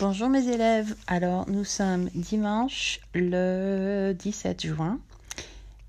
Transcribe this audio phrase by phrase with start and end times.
[0.00, 4.98] Bonjour mes élèves, alors nous sommes dimanche le 17 juin.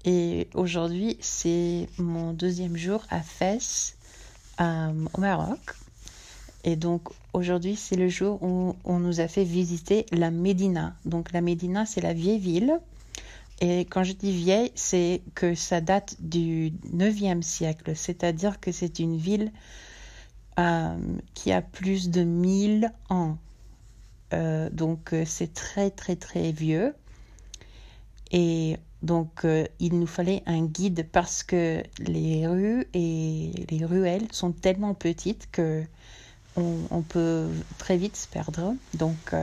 [0.05, 3.97] Et aujourd'hui c'est mon deuxième jour à Fès
[4.61, 5.59] euh, au Maroc.
[6.63, 10.95] Et donc aujourd'hui c'est le jour où on nous a fait visiter la Médina.
[11.05, 12.79] Donc la Médina c'est la vieille ville.
[13.59, 18.99] Et quand je dis vieille c'est que ça date du 9e siècle, c'est-à-dire que c'est
[18.99, 19.51] une ville
[20.59, 20.95] euh,
[21.33, 23.39] qui a plus de 1000 ans.
[24.33, 26.93] Euh, donc euh, c'est très très très vieux.
[28.31, 34.27] Et donc euh, il nous fallait un guide parce que les rues et les ruelles
[34.31, 35.83] sont tellement petites que
[36.57, 38.75] on, peut très vite se perdre.
[38.93, 39.35] Donc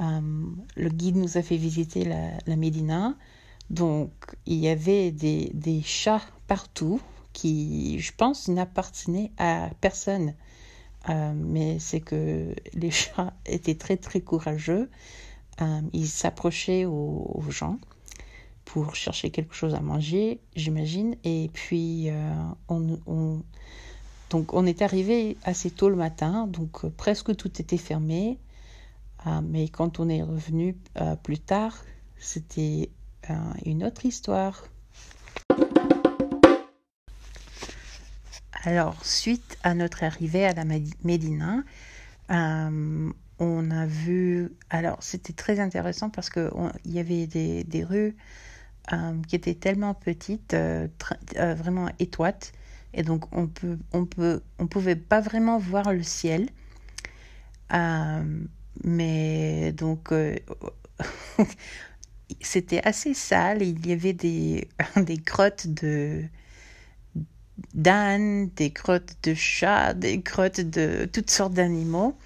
[0.00, 2.04] le guide nous a fait visiter
[2.46, 3.14] la, Médina.
[3.68, 4.10] Donc
[4.46, 7.02] il y avait des chats partout
[7.34, 10.32] qui, je pense, n'appartenaient à personne.
[11.08, 14.90] Euh, mais c'est que les chats étaient très très courageux.
[15.60, 17.78] Euh, ils s'approchaient aux, gens
[18.64, 21.16] pour chercher quelque chose à manger, j'imagine.
[21.24, 22.32] Et puis euh,
[22.68, 23.40] on,
[24.30, 28.38] donc on est arrivé assez tôt le matin, donc presque tout était fermé.
[29.44, 30.76] mais quand on est revenu
[31.22, 31.76] plus tard,
[32.18, 32.90] c'était
[33.64, 34.64] une autre histoire.
[38.66, 40.64] Alors, suite à notre arrivée à la
[41.04, 41.62] Médina,
[42.32, 44.50] euh, on a vu.
[44.70, 46.50] Alors, c'était très intéressant parce qu'il
[46.84, 48.16] y avait des, rues
[48.92, 50.88] euh, qui étaient tellement petites, euh,
[51.36, 52.50] vraiment étroites,
[52.92, 56.48] et donc on peut, on peut, on pouvait pas vraiment voir le ciel.
[58.82, 60.12] mais donc
[62.40, 63.62] c'était assez sale.
[63.62, 66.24] Il y avait des, des grottes de
[67.74, 72.16] d'ânes, des crottes de chats, des crottes de toutes sortes d'animaux.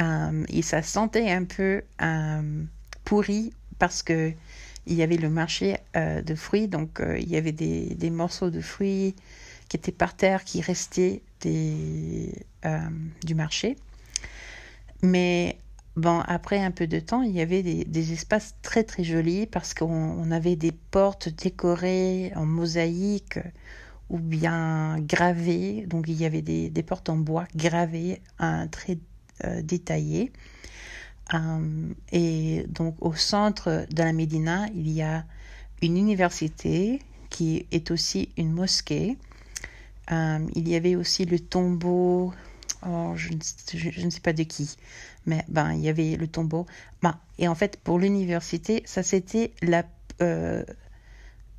[0.00, 2.62] Euh, et ça sentait un peu euh,
[3.04, 4.32] pourri parce que
[4.86, 8.50] il y avait le marché euh, de fruits, donc il y avait des, des, morceaux
[8.50, 9.14] de fruits
[9.68, 12.32] qui étaient par terre, qui restaient des,
[13.24, 13.76] du marché.
[15.02, 15.58] Mais
[15.96, 19.46] bon, après un peu de temps, il y avait des, des espaces très très jolis
[19.46, 23.38] parce qu'on avait des portes décorées en mosaïque
[24.10, 25.86] ou bien gravées.
[25.86, 28.98] Donc il y avait des, des portes en bois gravées, un très
[29.44, 30.32] euh, détaillé.
[31.32, 35.24] Euh, et donc au centre de la Médina, il y a
[35.80, 37.00] une université
[37.30, 39.16] qui est aussi une mosquée.
[40.10, 42.34] Euh, il y avait aussi le tombeau,
[42.84, 43.28] oh, je,
[43.72, 44.76] je, ne sais pas de qui,
[45.24, 46.66] mais ben, il y avait le tombeau.
[47.00, 49.84] Ben, et en fait, pour l'université, ça c'était la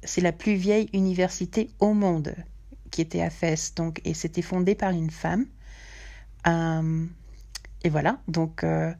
[0.03, 2.35] c'est la plus vieille université au monde
[2.91, 3.73] qui était à Fès,
[4.03, 5.45] et c'était fondé par une femme.
[6.47, 7.05] Euh,
[7.83, 8.93] et voilà, donc euh,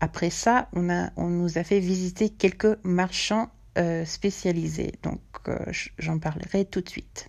[0.00, 5.20] après ça, on nous a fait visiter quelques marchands euh, spécialisés, donc
[5.98, 7.28] j'en parlerai tout de suite.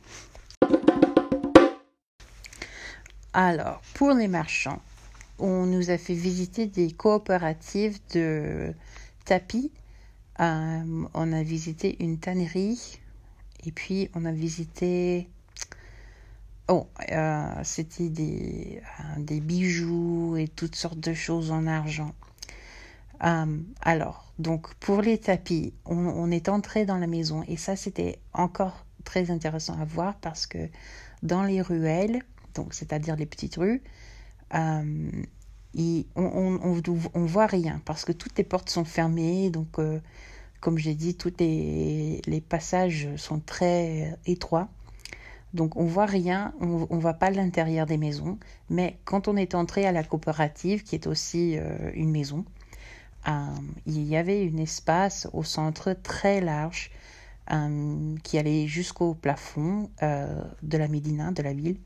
[3.33, 4.81] Alors, pour les marchands,
[5.39, 8.73] on nous a fait visiter des coopératives de
[9.25, 9.71] tapis.
[10.39, 12.99] On a visité une tannerie
[13.65, 15.27] et puis, on a visité.
[16.69, 22.13] Oh, euh, c'était des, euh, des, bijoux et toutes sortes de choses en argent.
[23.23, 28.19] Euh, alors, donc pour les tapis, on, est entré dans la maison et ça c'était
[28.33, 30.69] encore très intéressant à voir parce que
[31.23, 32.21] dans les ruelles,
[32.53, 33.81] donc c'est-à-dire les petites rues,
[35.75, 36.81] on,
[37.13, 39.77] on, voit rien parce que toutes les portes sont fermées, donc
[40.59, 44.69] comme j'ai dit, tous les, passages sont très étroits.
[45.53, 48.37] Donc on voit rien, on ne voit pas l'intérieur des maisons.
[48.69, 52.43] Mais quand on est entré à la coopérative, qui est aussi euh, une maison,
[53.27, 53.31] euh,
[53.85, 56.91] il y avait un espace au centre très large
[57.51, 61.77] euh, qui allait jusqu'au plafond de la Médina, de la ville.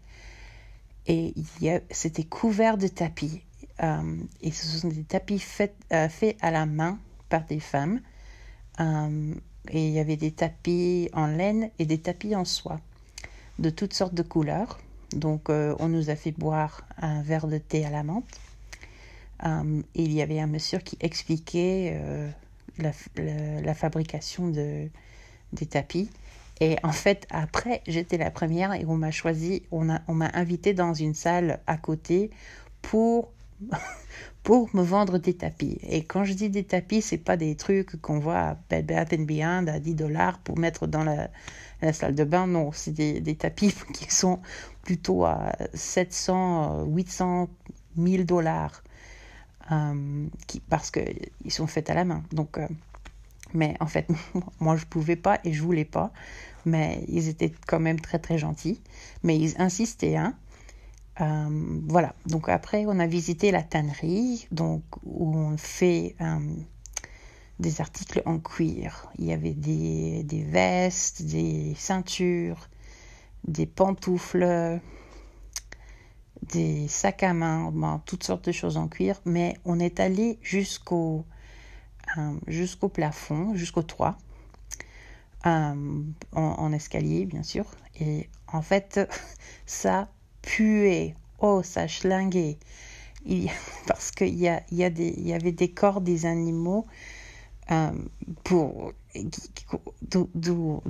[1.07, 1.33] Et
[1.89, 3.41] c'était couvert de tapis.
[3.81, 8.01] Et ce sont des tapis faits, faits à la main par des femmes.
[8.79, 9.33] Euh,
[9.69, 12.79] et il y avait des tapis en laine et des tapis en soie
[13.59, 14.79] de toutes sortes de couleurs.
[15.13, 18.39] Donc euh, on nous a fait boire un verre de thé à la menthe.
[19.43, 21.99] Euh, il y avait un monsieur qui expliquait
[22.77, 24.87] la, la, fabrication de,
[25.53, 26.09] des tapis.
[26.59, 30.73] Et en fait, après, j'étais la première et on m'a choisi, on m'a on invité
[30.75, 32.29] dans une salle à côté
[32.83, 33.31] pour
[34.43, 35.77] pour me vendre des tapis.
[35.83, 39.67] Et quand je dis des tapis, c'est pas des trucs qu'on voit à Bath Beyond
[39.67, 41.29] à 10 dollars pour mettre dans la,
[41.93, 42.47] salle de bain.
[42.47, 44.39] Non, c'est des, des, tapis qui sont
[44.83, 47.49] plutôt à 700, 800,
[47.97, 48.83] 1000 dollars.
[50.47, 52.23] qui, parce qu'ils sont faits à la main.
[52.31, 52.59] Donc,
[53.53, 54.07] mais en fait,
[54.59, 56.11] moi, je pouvais pas et je voulais pas.
[56.65, 58.81] Mais ils étaient quand même très, très gentils.
[59.23, 60.35] Mais ils insistaient, hein.
[61.19, 66.39] Euh, voilà, donc après on a visité la tannerie, donc où on fait euh,
[67.59, 69.11] des articles en cuir.
[69.17, 72.69] Il y avait des, des vestes, des ceintures,
[73.45, 74.79] des pantoufles,
[76.43, 79.21] des sacs à main, toutes sortes de choses en cuir.
[79.25, 81.25] Mais on est allé jusqu'au
[82.17, 84.17] euh, plafond, jusqu'au toit,
[85.43, 87.65] en escalier bien sûr.
[87.99, 88.99] Et en fait,
[89.65, 90.07] ça
[90.41, 92.57] puer, oh, ça schlinguait.
[93.25, 93.49] Il,
[93.87, 96.85] parce qu'il y, a, y, a y avait des corps des animaux
[97.71, 97.91] euh,
[98.43, 98.93] pour,
[100.01, 100.81] d'où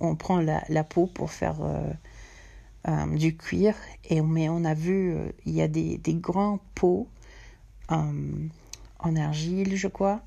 [0.00, 1.92] on, prend la, la, peau pour faire euh,
[2.88, 3.74] euh, du cuir.
[4.08, 5.14] Et, mais on a vu,
[5.44, 7.08] il y a des, des grands pots
[7.88, 10.22] en argile, je crois,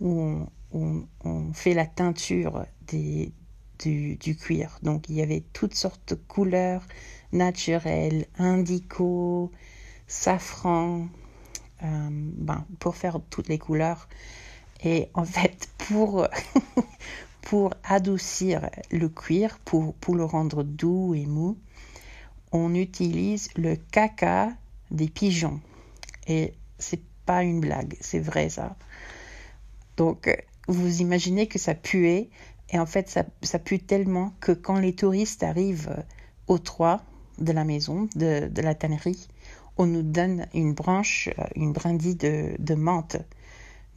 [0.00, 3.32] où on, on, on fait la teinture des,
[3.80, 4.78] du, du, cuir.
[4.82, 6.86] Donc il y avait toutes sortes de couleurs,
[7.32, 9.50] naturel, indigo,
[10.06, 11.08] safran,
[11.82, 14.08] euh, ben, pour faire toutes les couleurs.
[14.82, 16.26] Et en fait, pour,
[17.42, 21.58] pour adoucir le cuir, pour, pour le rendre doux et mou,
[22.52, 24.52] on utilise le caca
[24.90, 25.60] des pigeons.
[26.26, 28.76] Et c'est pas une blague, c'est vrai ça.
[29.96, 30.28] Donc,
[30.66, 32.30] vous imaginez que ça puait,
[32.70, 36.04] et en fait, ça, ça pue tellement que quand les touristes arrivent
[36.46, 37.02] au toit,
[37.40, 39.28] de la maison, de, de la tannerie,
[39.76, 43.16] on nous donne une branche, euh, une brindille de, de menthe,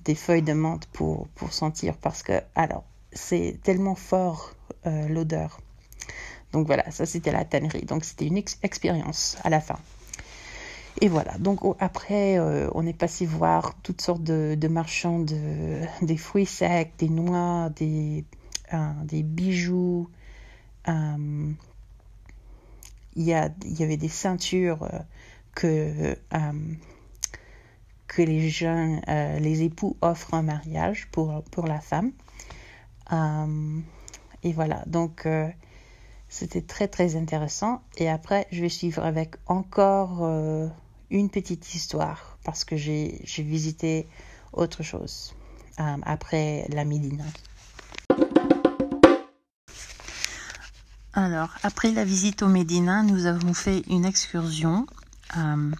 [0.05, 4.53] des feuilles de menthe pour, pour sentir, parce que, alors, c'est tellement fort
[4.87, 5.59] euh, l'odeur.
[6.51, 7.85] Donc voilà, ça c'était la tannerie.
[7.85, 9.79] Donc c'était une expérience à la fin.
[11.01, 16.17] Et voilà, donc après, euh, on est passé voir toutes sortes de, marchands de, des
[16.17, 18.23] fruits secs, des noix, des,
[19.03, 20.07] des bijoux,
[23.15, 24.99] il y, avait des ceintures euh,
[25.55, 26.75] que, euh,
[28.07, 32.11] que les jeunes, euh, les époux offrent en mariage pour, pour la femme.
[34.43, 35.27] et voilà, donc
[36.27, 37.81] c'était très très intéressant.
[37.97, 40.23] Et après, je vais suivre avec encore
[41.11, 44.07] une petite histoire parce que j'ai visité
[44.51, 45.35] autre chose
[45.77, 47.25] après la Médina.
[51.15, 54.87] Alors, après la visite au Médina, nous avons fait une excursion
[55.37, 55.71] euh,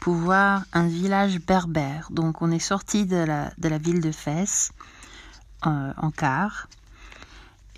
[0.00, 2.08] pour voir un village berbère.
[2.10, 4.72] Donc, on est sorti de la, ville de Fès
[5.64, 6.68] euh, en car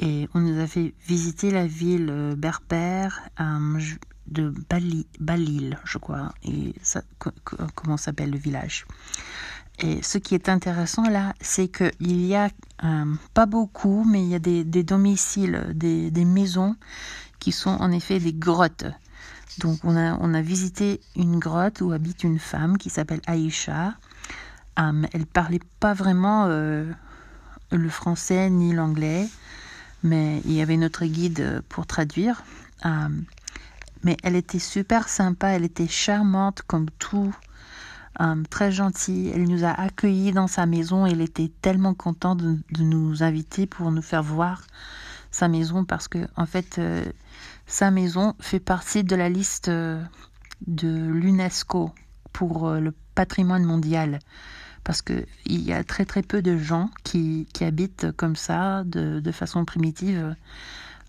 [0.01, 3.29] et on nous a fait visiter la ville euh, berbère
[4.27, 4.53] de
[5.21, 6.33] Balil, je crois.
[6.45, 6.75] Et
[7.77, 8.87] comment s'appelle le village?
[9.81, 12.51] Et ce qui est intéressant là, c'est qu'il y a
[12.85, 16.75] euh, pas beaucoup, mais il y a des, domiciles, des, maisons
[17.39, 18.87] qui sont en effet des grottes.
[19.59, 23.95] Donc on a, on a visité une grotte où habite une femme qui s'appelle Aïcha.
[24.81, 26.91] Euh, elle parlait pas vraiment euh,
[27.71, 29.29] le français ni l'anglais,
[30.03, 32.43] mais il y avait notre guide pour traduire.
[34.03, 37.35] mais elle était super sympa, elle était charmante comme tout
[38.21, 39.31] euh, très gentille.
[39.35, 41.07] Elle nous a accueillis dans sa maison.
[41.07, 44.63] Elle était tellement contente de, nous inviter pour nous faire voir
[45.31, 47.05] sa maison parce que en fait euh,
[47.67, 50.03] sa maison fait partie de la liste euh,
[50.67, 51.93] de l'UNESCO
[52.33, 54.21] pour le patrimoine mondial
[54.85, 58.85] parce que il y a très très peu de gens qui, qui habitent comme ça
[58.85, 60.35] de, de façon primitive.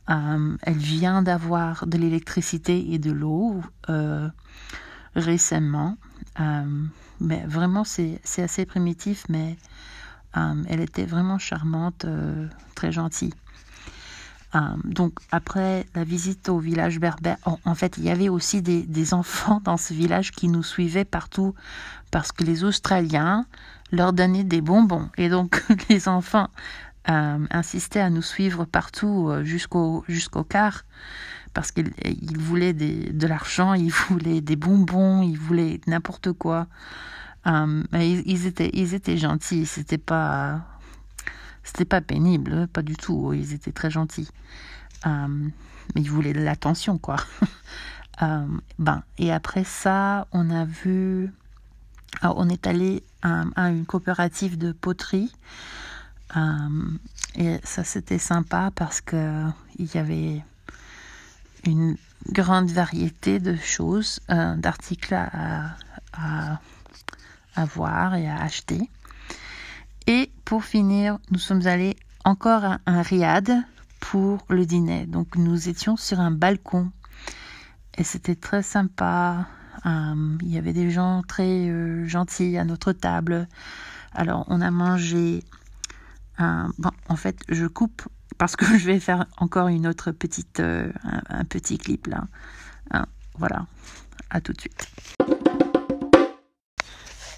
[0.07, 3.61] elle vient d'avoir de l'électricité et de l'eau
[5.15, 5.97] récemment
[6.39, 6.85] euh,
[7.19, 9.57] mais vraiment, c'est assez primitif, mais
[10.37, 13.33] euh, elle était vraiment charmante, euh, très gentille.
[14.83, 19.13] donc après la visite au village berbère, en, fait il y avait aussi des, des,
[19.13, 21.53] enfants dans ce village qui nous suivaient partout
[22.09, 23.45] parce que les Australiens
[23.91, 26.49] leur donnaient des bonbons et donc les enfants
[27.05, 30.83] insistaient à nous suivre partout jusqu'au jusqu'au quart
[31.59, 36.67] parce qu'il voulait de l'argent, il voulait des bonbons, il voulait n'importe quoi.
[37.47, 40.61] Euh, ils, étaient, ils étaient gentils, c'était pas,
[41.89, 43.33] pas pénible, pas du tout.
[43.33, 44.29] Ils étaient très gentils,
[45.05, 47.17] euh, mais ils voulaient de l'attention, quoi.
[48.21, 48.45] Euh,
[48.77, 51.31] ben, et après ça, on a vu,
[52.21, 55.31] on est allé à, à, une coopérative de poterie.
[57.35, 59.45] et ça, c'était sympa parce que
[59.77, 60.43] il y avait
[61.65, 61.97] une
[62.27, 65.77] grande variété de choses, euh, d'articles à,
[67.75, 68.89] voir et à acheter.
[70.07, 73.51] Et pour finir, nous sommes allés encore à un riad
[73.99, 75.05] pour le dîner.
[75.05, 76.91] Donc nous étions sur un balcon
[77.97, 79.47] et c'était très sympa.
[79.85, 83.47] Euh, il y avait des gens très euh, gentils à notre table.
[84.13, 85.43] Alors on a mangé.
[86.37, 88.07] bon, en fait, je coupe
[88.39, 90.91] parce que je vais faire encore une autre petite, euh,
[91.29, 92.23] un, petit clip là.
[92.89, 93.05] Hein,
[93.37, 93.67] voilà.
[94.31, 94.87] À tout de suite.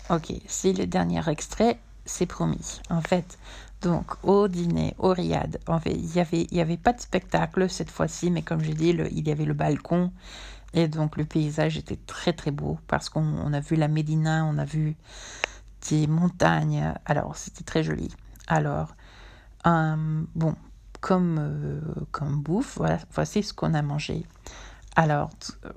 [0.09, 2.81] Ok, c'est le dernier extrait, c'est promis.
[2.89, 3.39] En fait,
[3.81, 7.69] donc au dîner, au riad, en fait, il n'y avait, y avait pas de spectacle
[7.69, 10.11] cette fois-ci, mais comme j'ai dit, il y avait le balcon.
[10.73, 14.57] Et donc le paysage était très très beau parce qu'on a vu la Médina, on
[14.57, 14.95] a vu
[15.89, 16.93] des montagnes.
[17.05, 18.13] Alors c'était très joli.
[18.47, 18.95] Alors,
[19.65, 20.55] euh, bon,
[21.01, 21.81] comme, euh,
[22.11, 24.25] comme bouffe, voilà, voici ce qu'on a mangé.
[24.95, 25.29] Alors,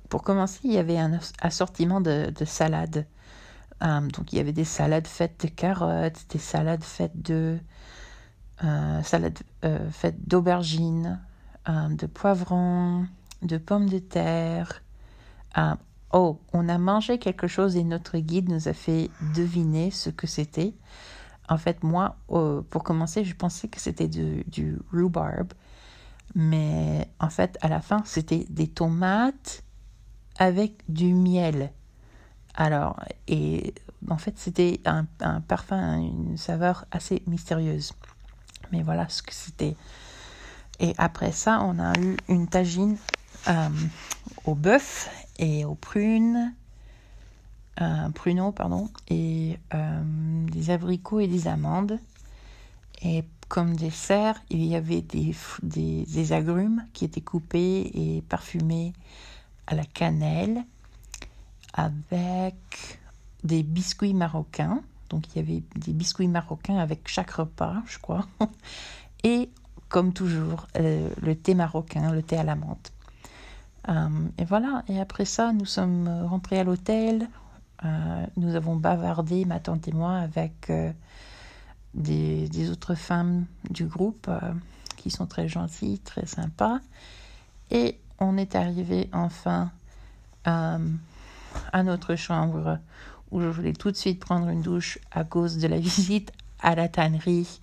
[0.08, 3.06] pour commencer, il y avait un assortiment de, de salades.
[3.82, 7.58] Euh, donc, il y avait des salades faites de carottes, des salades faites de
[8.62, 9.38] euh, salades
[9.90, 11.20] faites d'aubergines,
[11.66, 13.06] de poivrons,
[13.42, 14.82] de pommes de terre.
[16.12, 20.26] oh, on a mangé quelque chose et notre guide nous a fait deviner ce que
[20.26, 20.74] c'était.
[21.48, 25.52] En fait, moi, pour commencer, je pensais que c'était du rhubarb.
[26.34, 29.62] Mais en fait, à la fin, c'était des tomates
[30.38, 31.72] avec du miel.
[32.54, 32.98] Alors,
[33.28, 33.74] et
[34.08, 35.06] en fait, c'était un,
[35.40, 37.92] parfum, une saveur assez mystérieuse.
[38.72, 39.76] Mais voilà ce que c'était.
[40.80, 42.96] Et après ça, on a eu une tagine
[43.48, 43.68] euh,
[44.44, 45.08] au bœuf
[45.38, 46.52] et aux prunes,
[47.80, 50.02] euh, pruneaux, pardon, et euh,
[50.52, 51.98] des abricots et des amandes.
[53.02, 58.92] Et comme dessert, il y avait des, des, agrumes qui étaient coupés et parfumés
[59.66, 60.62] à la cannelle
[61.72, 62.54] avec
[63.42, 64.80] des biscuits marocains.
[65.10, 68.26] Donc il y avait des biscuits marocains avec chaque repas, je crois.
[69.24, 69.50] Et
[69.88, 72.92] comme toujours, euh, le thé marocain, le thé à la menthe.
[74.38, 77.28] Et voilà, et après ça, nous sommes rentrés à l'hôtel.
[77.84, 80.70] Euh, nous avons bavardé, ma tante et moi, avec
[81.94, 84.52] des, autres femmes du groupe euh,
[84.96, 86.80] qui sont très gentilles, très sympas.
[87.70, 89.70] Et on est arrivé enfin
[90.46, 90.78] euh,
[91.72, 92.78] à notre chambre
[93.30, 96.74] où je voulais tout de suite prendre une douche à cause de la visite à
[96.74, 97.60] la tannerie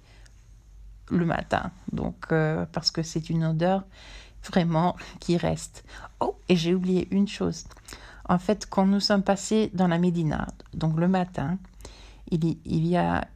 [1.10, 1.72] le matin.
[1.92, 3.84] Donc, euh, parce que c'est une odeur
[4.46, 5.84] vraiment qui reste.
[6.20, 7.66] Oh, et j'ai oublié une chose.
[8.32, 11.58] En fait, quand nous sommes passés dans la Médina, donc le matin,
[12.32, 13.28] il y, a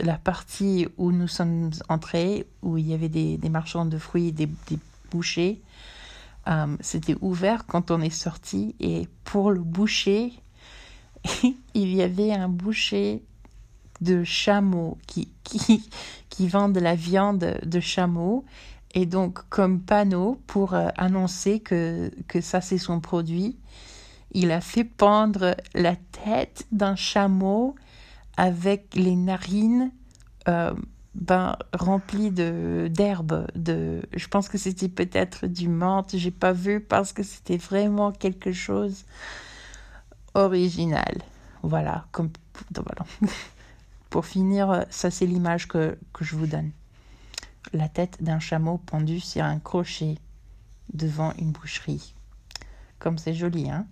[0.00, 4.46] la partie où nous sommes entrés, où il y avait des, marchands de fruits, des,
[4.46, 4.78] des
[5.12, 5.62] bouchers,
[6.48, 8.74] euh, c'était ouvert quand on est sorti.
[8.80, 10.32] Et pour le boucher,
[11.74, 13.22] il y avait un boucher
[14.00, 15.88] de chameau qui, qui,
[16.28, 18.44] qui vend de la viande de chameau.
[18.94, 23.58] Et donc, comme panneau pour euh, annoncer que, que ça, c'est son produit,
[24.30, 27.74] il a fait pendre la tête d'un chameau
[28.36, 29.90] avec les narines
[30.48, 30.72] euh,
[31.14, 33.46] ben, remplies de d'herbe.
[33.56, 36.16] De, je pense que c'était peut-être du menthe.
[36.16, 39.04] J'ai pas vu parce que c'était vraiment quelque chose
[40.34, 41.22] original.
[41.62, 42.06] Voilà,
[42.74, 43.06] voilà.
[44.10, 46.70] Pour finir, ça c'est l'image que, que je vous donne.
[47.72, 50.18] La tête d'un chameau pendu sur un crochet
[50.92, 52.14] devant une boucherie.
[52.98, 53.86] Comme c'est joli, hein?